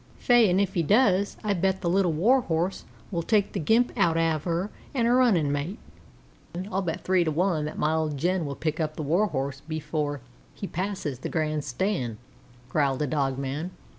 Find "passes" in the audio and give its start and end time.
10.65-11.19